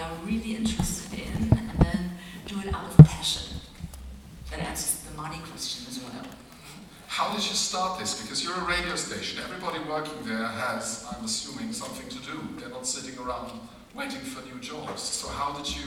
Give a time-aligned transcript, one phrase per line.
[0.00, 2.10] they are really interested in, and then
[2.46, 3.58] do it out of passion.
[4.50, 6.24] That answers the money question as well.
[7.06, 8.22] How did you start this?
[8.22, 9.42] Because you're a radio station.
[9.44, 12.38] Everybody working there has, I'm assuming, something to do.
[12.58, 13.52] They're not sitting around
[13.94, 15.02] waiting for new jobs.
[15.02, 15.84] So how did you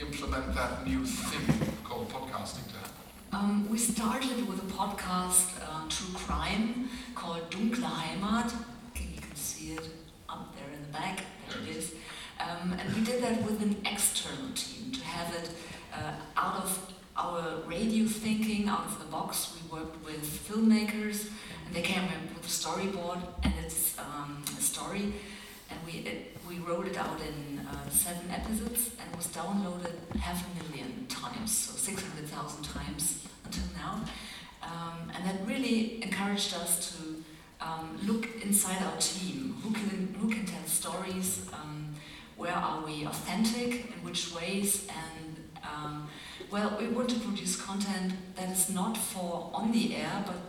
[0.00, 2.92] implement that new thing called podcasting to happen?
[3.32, 8.52] Um, we started with a podcast, uh, True Crime, called Dunkle Heimat.
[8.96, 9.88] You can see it
[10.28, 11.20] up there in the back.
[11.48, 11.92] There it is.
[12.42, 15.50] Um, and we did that with an external team to have it
[15.94, 19.54] uh, out of our radio thinking, out of the box.
[19.54, 21.30] We worked with filmmakers,
[21.66, 25.12] and they came up with a storyboard, and it's um, a story.
[25.70, 30.44] And we it, we wrote it out in uh, seven episodes, and was downloaded half
[30.46, 34.00] a million times, so 600,000 times until now.
[34.62, 37.22] Um, and that really encouraged us to
[37.60, 39.56] um, look inside our team.
[39.62, 41.46] Who can who can tell stories?
[41.52, 41.94] Um,
[42.36, 43.70] where are we authentic?
[43.92, 44.86] In which ways?
[44.88, 46.08] And um,
[46.50, 50.40] well, we want to produce content that is not for on the air, but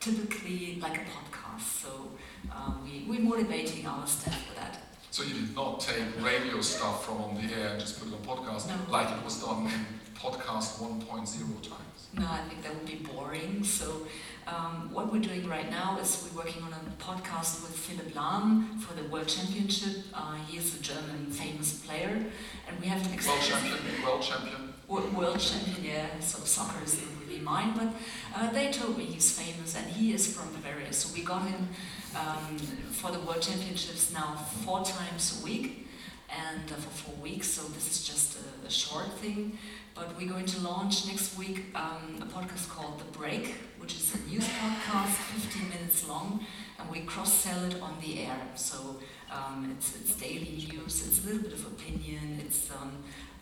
[0.00, 1.82] typically like a podcast.
[1.82, 2.12] So
[2.50, 4.87] uh, we, we're motivating our staff for that.
[5.18, 8.14] So you did not take radio stuff from on the air and just put it
[8.14, 8.74] on podcast No.
[8.88, 11.98] like it was done in podcast 1.0 times.
[12.14, 13.64] No, I think that would be boring.
[13.64, 14.06] So,
[14.46, 18.78] um, what we're doing right now is we're working on a podcast with Philipp Lahm
[18.78, 20.04] for the World Championship.
[20.14, 22.24] Uh, he is a German famous player,
[22.68, 24.72] and we have an World champion, world champion.
[24.86, 25.84] wo- world champion.
[25.84, 27.88] Yeah, so soccer isn't really mine, but
[28.36, 29.67] uh, they told me he's famous,
[29.98, 30.92] he is from Bavaria.
[30.92, 31.68] So we got him
[32.14, 32.56] um,
[32.92, 35.88] for the World Championships now four times a week,
[36.30, 37.48] and uh, for four weeks.
[37.48, 39.58] So this is just a, a short thing.
[39.94, 44.14] But we're going to launch next week um, a podcast called The Break, which is
[44.14, 46.46] a news podcast, 15 minutes long,
[46.78, 48.38] and we cross sell it on the air.
[48.54, 49.00] So
[49.32, 52.92] um, it's, it's daily news, it's a little bit of opinion, it's um,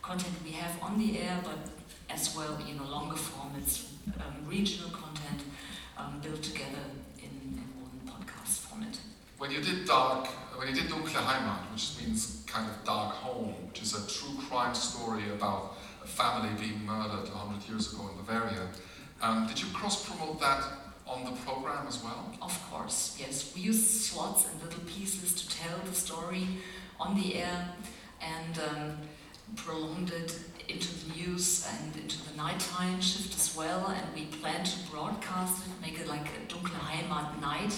[0.01, 1.59] content we have on the air, but
[2.09, 5.43] as well, you know, longer formats, um, regional content
[5.97, 6.85] um, built together
[7.19, 8.99] in, in one podcast format.
[9.39, 10.27] When you did Dark,
[10.57, 14.37] when you did Dunkle Heimat, which means kind of dark home, which is a true
[14.49, 18.69] crime story about a family being murdered 100 years ago in Bavaria,
[19.23, 20.65] um, did you cross promote that
[21.07, 22.33] on the program as well?
[22.43, 23.53] Of course, yes.
[23.55, 26.47] We use slots and little pieces to tell the story
[26.99, 27.69] on the air
[28.21, 28.99] and um,
[29.55, 30.39] prolonged it
[30.69, 33.87] into the news and into the nighttime shift as well.
[33.89, 37.75] And we plan to broadcast it, make it like a Dunkle Heimat night.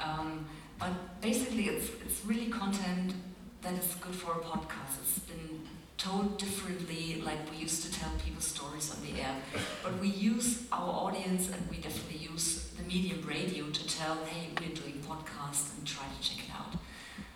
[0.00, 0.46] Um,
[0.78, 3.14] but basically, it's, it's really content
[3.62, 5.00] that is good for a podcast.
[5.02, 5.60] It's been
[5.96, 9.34] told differently, like we used to tell people stories on the air.
[9.82, 14.48] But we use our audience and we definitely use the medium radio to tell, hey,
[14.60, 16.78] we're doing podcast and try to check it out.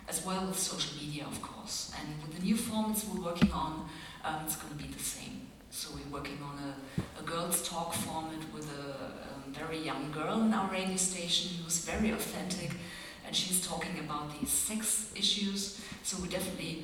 [0.07, 1.91] As well with social media, of course.
[1.99, 3.89] And with the new formats we're working on,
[4.23, 5.47] um, it's going to be the same.
[5.69, 10.41] So we're working on a, a girls' talk format with a um, very young girl
[10.41, 12.71] in our radio station who's very authentic
[13.25, 15.79] and she's talking about these sex issues.
[16.03, 16.83] So we definitely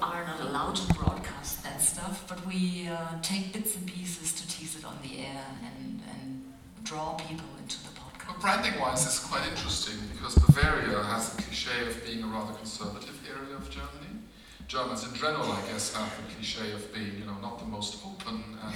[0.00, 4.48] are not allowed to broadcast that stuff, but we uh, take bits and pieces to
[4.48, 6.52] tease it on the air and, and
[6.82, 8.40] draw people into the podcast.
[8.40, 13.18] Branding wise, it's quite interesting because Bavaria has the cliche of being a rather conservative
[13.28, 14.21] area of Germany.
[14.72, 18.02] Germans in general, I guess, have the cliche of being, you know, not the most
[18.06, 18.74] open and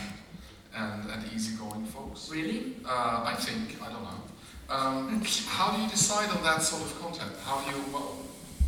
[0.76, 2.28] and, and easygoing folks.
[2.30, 2.76] Really?
[2.84, 4.20] Uh, I think, I don't know.
[4.68, 7.32] Um, how do you decide on that sort of content?
[7.46, 8.18] How do you, well,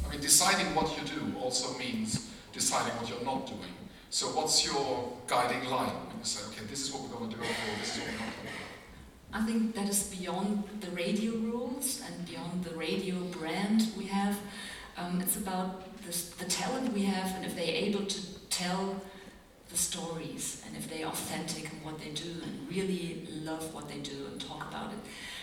[0.07, 3.75] I mean, deciding what you do also means deciding what you're not doing.
[4.09, 7.37] So what's your guiding line when you say, okay, this is what we're going to
[7.37, 9.35] do, or this is what we're not going to do?
[9.35, 14.39] I think that is beyond the radio rules and beyond the radio brand we have.
[14.97, 19.01] Um, it's about this, the talent we have and if they're able to tell
[19.69, 23.99] the stories and if they're authentic in what they do and really love what they
[23.99, 24.99] do and talk about it.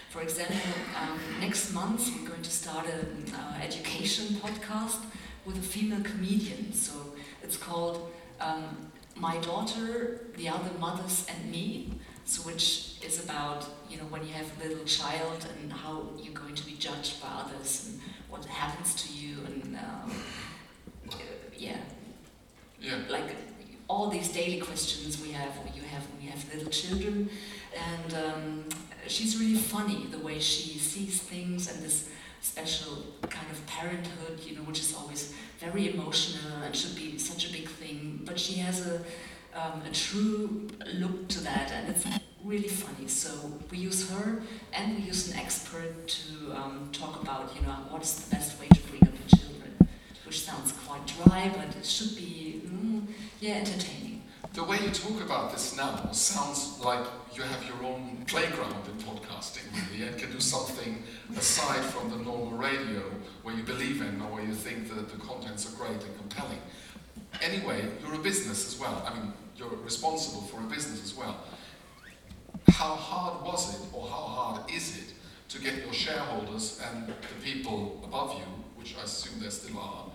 [0.10, 0.58] For example,
[1.00, 5.02] um, next month we're going to start an uh, education podcast
[5.46, 6.74] with a female comedian.
[6.74, 6.94] So
[7.44, 8.12] it's called
[8.42, 11.92] um, My Daughter, the Other Mothers, and Me.
[12.28, 16.34] So which is about you know when you have a little child and how you're
[16.34, 18.00] going to be judged by others and
[18.32, 20.12] what happens to you and um,
[21.12, 21.18] uh,
[21.56, 21.78] yeah,
[22.82, 22.98] Yeah.
[23.10, 23.36] like
[23.88, 27.30] all these daily questions we have you have you have little children.
[27.92, 28.64] And um,
[29.08, 32.10] she's really funny the way she sees things and this
[32.42, 37.50] special kind of parenthood you know which is always very emotional and should be such
[37.50, 38.22] a big thing.
[38.24, 38.96] But she has a
[39.60, 42.06] um, a true look to that and it's
[42.44, 43.08] really funny.
[43.08, 43.32] So
[43.72, 44.44] we use her
[44.74, 46.26] and we use an expert to
[46.60, 49.56] um, talk about you know what is the best way to bring up the children
[50.26, 53.06] which sounds quite dry, but it should be, mm,
[53.40, 54.05] yeah, entertaining.
[54.56, 58.94] The way you talk about this now sounds like you have your own playground in
[59.04, 61.04] podcasting, really, and can do something
[61.36, 63.02] aside from the normal radio
[63.44, 66.62] where you believe in or where you think that the contents are great and compelling.
[67.42, 69.06] Anyway, you're a business as well.
[69.06, 71.38] I mean, you're responsible for a business as well.
[72.70, 75.14] How hard was it, or how hard is it,
[75.50, 77.14] to get your shareholders and the
[77.44, 78.46] people above you,
[78.78, 80.06] which I assume there still are,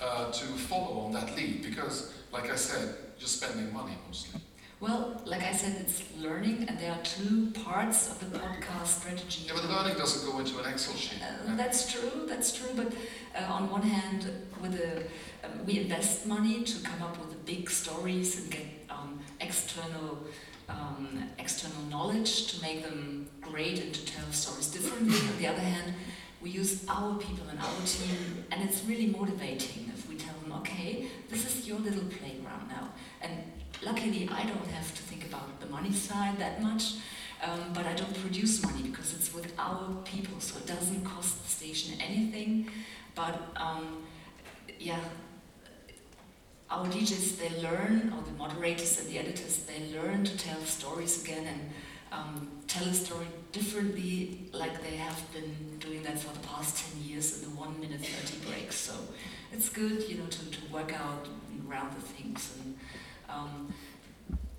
[0.00, 1.64] uh, to follow on that lead?
[1.64, 4.40] Because, like I said, you're spending money mostly.
[4.80, 9.42] Well, like I said, it's learning, and there are two parts of the podcast strategy.
[9.46, 11.20] Yeah, but learning doesn't go into an Excel sheet.
[11.20, 12.70] Uh, that's true, that's true.
[12.76, 12.92] But
[13.34, 14.30] uh, on one hand,
[14.62, 15.02] with the,
[15.44, 20.18] um, we invest money to come up with the big stories and get um, external
[20.68, 25.18] um, external knowledge to make them great and to tell stories differently.
[25.18, 25.94] on the other hand,
[26.40, 29.90] we use our people and our team, and it's really motivating
[30.58, 32.90] okay, this is your little playground now.
[33.20, 33.32] And
[33.82, 36.94] luckily, I don't have to think about the money side that much.
[37.40, 41.40] Um, but I don't produce money because it's with our people, so it doesn't cost
[41.44, 42.68] the station anything.
[43.14, 44.02] But um,
[44.80, 44.98] yeah,
[46.68, 51.22] our DJs they learn, or the moderators and the editors they learn to tell stories
[51.22, 51.60] again and
[52.10, 57.04] um, tell a story differently, like they have been doing that for the past ten
[57.04, 58.76] years in the one minute thirty breaks.
[58.76, 58.94] So
[59.52, 61.28] it's good, you know, to, to work out
[61.68, 62.78] around the things and.
[63.28, 63.74] Um,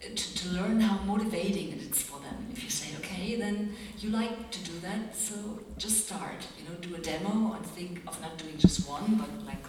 [0.01, 2.47] to, to learn how motivating it is for them.
[2.51, 6.47] If you say, okay, then you like to do that, so just start.
[6.57, 9.63] You know, do a demo and think of not doing just one, but like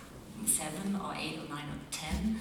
[0.46, 2.40] seven or eight or nine or ten,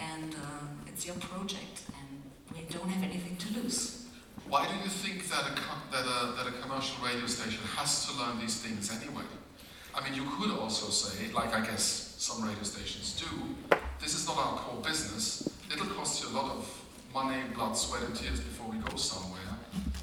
[0.00, 2.22] and uh, it's your project, and
[2.54, 4.06] we don't have anything to lose.
[4.48, 5.54] Why do you think that a,
[5.92, 9.24] that, a, that a commercial radio station has to learn these things anyway?
[9.96, 14.26] I mean, you could also say, like I guess some radio stations do, this is
[14.26, 15.48] not our core business.
[15.72, 16.84] It'll cost you a lot of
[17.14, 19.40] money, blood, sweat, and tears before we go somewhere.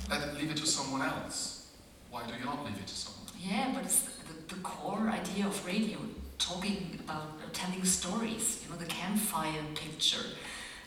[0.09, 1.67] Let it, leave it to someone else.
[2.09, 3.21] Why do you not leave it to someone?
[3.39, 5.99] Yeah, but it's the, the core idea of radio,
[6.39, 8.63] talking about uh, telling stories.
[8.63, 10.25] You know, the campfire picture.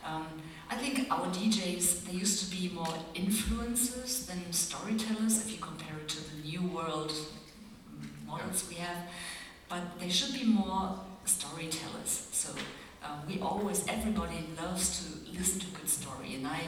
[0.05, 0.27] Um,
[0.69, 5.47] I think our DJs they used to be more influencers than storytellers.
[5.47, 7.13] If you compare it to the new world
[8.69, 9.09] we have,
[9.69, 12.29] but there should be more storytellers.
[12.33, 12.53] So
[13.05, 16.61] um, we always, everybody loves to listen to good story, and I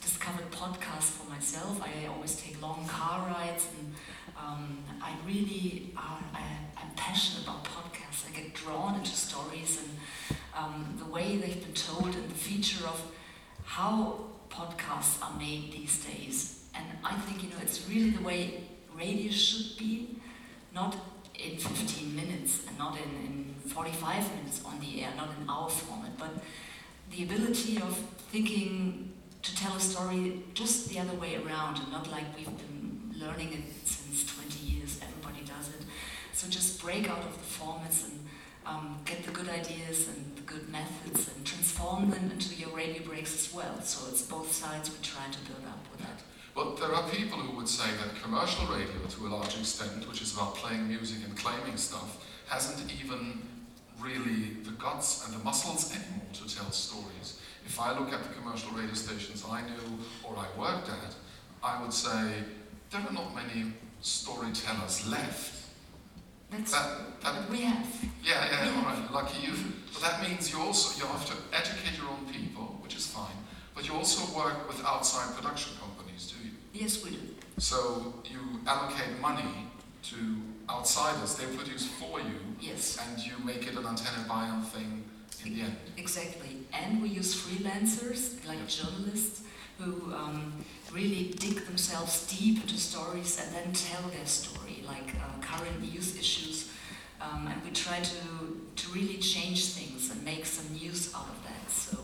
[0.00, 1.82] discovered podcasts for myself.
[1.82, 3.94] I always take long car rides, and
[4.36, 6.40] um, I really are, I,
[6.82, 8.26] am passionate about podcasts.
[8.28, 9.90] I get drawn into stories and
[10.56, 13.02] um, the way they've been told, and the feature of
[13.64, 16.64] how podcasts are made these days.
[16.74, 18.64] And I think you know it's really the way
[18.96, 20.16] radio should be,
[20.74, 20.96] not
[21.44, 25.68] in 15 minutes and not in, in 45 minutes on the air, not in our
[25.68, 26.30] format, but
[27.10, 27.96] the ability of
[28.30, 33.14] thinking to tell a story just the other way around and not like we've been
[33.16, 35.86] learning it since 20 years, everybody does it.
[36.32, 38.20] So just break out of the formats and
[38.66, 43.02] um, get the good ideas and the good methods and transform them into your radio
[43.02, 43.80] breaks as well.
[43.82, 46.22] So it's both sides we try to build up with that.
[46.54, 50.22] But there are people who would say that commercial radio, to a large extent, which
[50.22, 53.42] is about playing music and claiming stuff, hasn't even
[54.00, 57.40] really the guts and the muscles anymore to tell stories.
[57.66, 61.14] If I look at the commercial radio stations I knew or I worked at,
[61.62, 62.32] I would say
[62.90, 65.68] there are not many storytellers left.
[66.50, 67.86] That's that, that, we have.
[68.24, 69.52] Yeah, yeah, all right, lucky you.
[69.92, 73.36] But that means you also you have to educate your own people, which is fine.
[73.74, 75.99] But you also work with outside production companies?
[76.72, 77.18] Yes, we do.
[77.58, 79.66] So you allocate money
[80.04, 80.16] to
[80.68, 81.34] outsiders.
[81.36, 82.38] They produce for you.
[82.60, 82.98] Yes.
[83.04, 85.04] And you make it an Antenne Bayern thing
[85.44, 85.76] in the end.
[85.96, 86.66] Exactly.
[86.72, 89.42] And we use freelancers, like journalists,
[89.78, 90.52] who um,
[90.92, 96.16] really dig themselves deep into stories and then tell their story, like uh, current news
[96.16, 96.70] issues.
[97.20, 101.42] Um, and we try to, to really change things and make some news out of
[101.44, 101.70] that.
[101.70, 101.98] So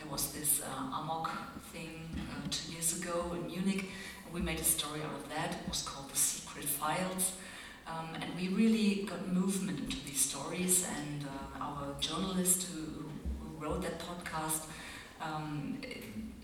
[0.00, 1.30] there was this uh, Amok
[1.72, 3.86] thing uh, two years ago in Munich,
[4.32, 5.52] we made a story out of that.
[5.52, 7.32] It was called The Secret Files.
[7.86, 12.82] Um, and we really got movement into these stories, and uh, our journalist who,
[13.40, 14.66] who, wrote that podcast,
[15.22, 15.80] um,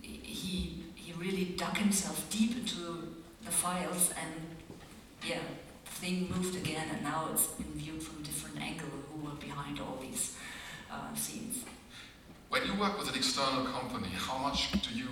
[0.00, 3.14] he, he really dug himself deep into
[3.44, 4.56] the files, and
[5.22, 5.40] yeah,
[5.84, 9.36] the thing moved again, and now it's been viewed from a different angle who were
[9.36, 10.36] behind all these
[10.90, 11.58] uh, scenes.
[12.48, 15.08] When you work with an external company, how much do you,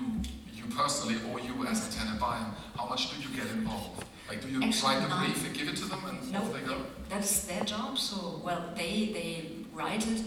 [0.62, 4.04] you personally or you as Antenne Bayern, how much do you get involved?
[4.28, 6.52] Like, do you Actually, write the brief and give it to them and no, off
[6.52, 6.76] they go?
[7.08, 7.98] That's their job.
[7.98, 10.22] So, well, they they write it,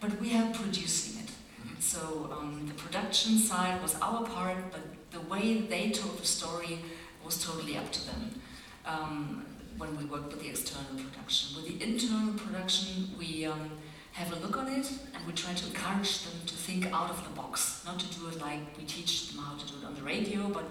[0.00, 1.30] but we are producing it.
[1.64, 1.80] Mhm.
[1.80, 6.80] So um, the production side was our part, but the way they told the story
[7.24, 8.40] was totally up to them.
[8.84, 9.46] Um,
[9.78, 13.70] when we worked with the external production, with the internal production, we um,
[14.16, 17.22] have a look on it and we try to encourage them to think out of
[17.22, 19.94] the box, not to do it like we teach them how to do it on
[19.94, 20.64] the radio, but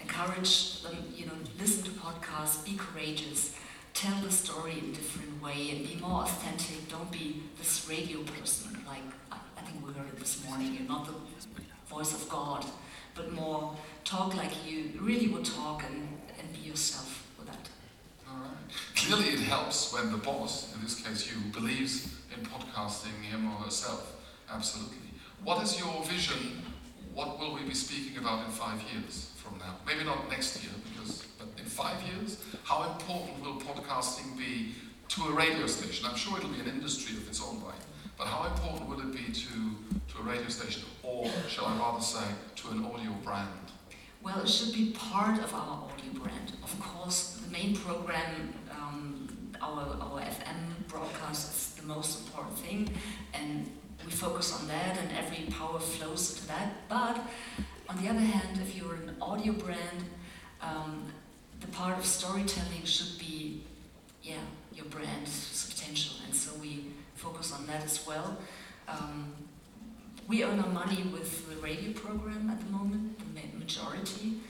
[0.00, 3.54] encourage them, you know, listen to podcasts, be courageous,
[3.92, 6.88] tell the story in a different way, and be more authentic.
[6.88, 10.72] Don't be this radio person like I, think we heard it this morning.
[10.72, 11.12] You're not the
[11.94, 12.64] voice of God,
[13.14, 17.68] but more talk like you really would talk and, and be yourself with that.
[18.30, 18.74] All right.
[19.08, 23.64] Clearly, it helps when the boss, in this case you, believes in podcasting him or
[23.64, 24.14] herself.
[24.52, 24.98] Absolutely.
[25.42, 26.62] What is your vision?
[27.14, 29.76] What will we be speaking about in five years from now?
[29.86, 34.74] Maybe not next year, because but in five years, how important will podcasting be
[35.08, 36.04] to a radio station?
[36.06, 37.80] I'm sure it'll be an industry of its own right,
[38.18, 39.48] but how important will it be to,
[40.12, 43.72] to a radio station, or shall I rather say, to an audio brand?
[44.22, 46.52] Well, it should be part of our audio brand.
[46.62, 49.28] Of course, the main program, um,
[49.62, 52.90] our, our FM broadcast is the most important thing,
[53.32, 53.70] and
[54.04, 56.88] we focus on that, and every power flows to that.
[56.88, 57.20] But
[57.88, 60.04] on the other hand, if you're an audio brand,
[60.60, 61.04] um,
[61.60, 63.62] the part of storytelling should be,
[64.22, 64.34] yeah,
[64.74, 68.36] your brand substantial, and so we focus on that as well.
[68.88, 69.32] Um,
[70.26, 73.27] we earn our money with the radio program at the moment,
[73.68, 74.40] majority.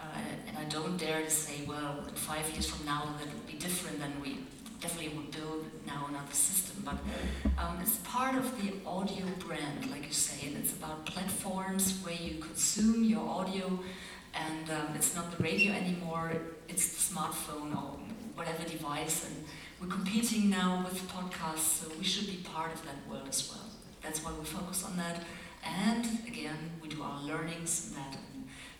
[0.00, 0.04] Uh,
[0.48, 3.58] and I don't dare to say, well, in five years from now that will be
[3.58, 4.38] different, then we
[4.80, 6.76] definitely would build now another system.
[6.88, 6.98] But
[7.62, 12.14] um, it's part of the audio brand, like you say, and it's about platforms where
[12.14, 13.78] you consume your audio,
[14.34, 16.32] and um, it's not the radio anymore,
[16.68, 17.98] it's the smartphone or
[18.34, 19.26] whatever device.
[19.26, 19.44] And
[19.80, 23.68] we're competing now with podcasts, so we should be part of that world as well.
[24.02, 25.18] That's why we focus on that.
[25.64, 28.16] And again, we do our learnings in that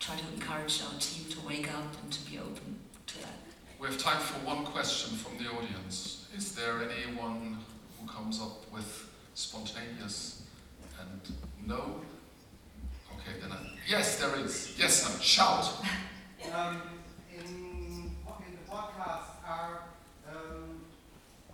[0.02, 3.38] try to encourage our team to wake up and to be open to that.
[3.78, 6.26] We have time for one question from the audience.
[6.37, 7.59] Is there anyone
[8.00, 10.42] who comes up with spontaneous
[11.00, 11.21] and
[11.66, 12.00] no?
[13.14, 14.75] Okay, then I, yes, there is.
[14.78, 15.23] Yes, sir.
[15.23, 15.71] Shout.
[16.52, 16.82] Um,
[17.32, 19.82] in, po- in the podcast are
[20.28, 20.82] um,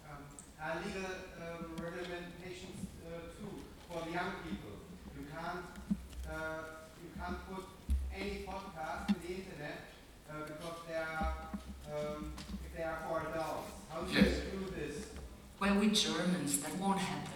[0.09, 0.23] um,
[0.59, 1.05] are legal
[1.45, 3.53] um, regulations uh, too
[3.87, 4.81] for the young people.
[5.15, 5.61] You can't
[6.27, 6.63] uh,
[7.05, 7.65] you can't put
[8.19, 9.93] any podcast to the internet
[10.31, 11.35] uh, because they are
[11.95, 12.33] um,
[12.65, 13.69] if they are for adults.
[13.93, 14.41] How do Yes.
[14.53, 14.97] you do this?
[15.79, 17.33] We Germans, that won't happen.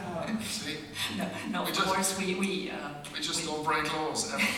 [0.00, 0.76] Uh, See,
[1.18, 2.76] No, no We of just- course we, we, uh,
[3.12, 4.42] we just we- don't break laws ever.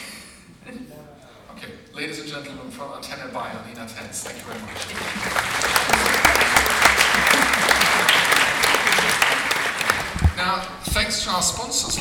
[1.57, 5.97] Okay, ladies and gentlemen, from Antenne Bayern, Ina Tenz, thank you very much.
[10.37, 10.61] Now,
[10.93, 11.95] thanks to our sponsors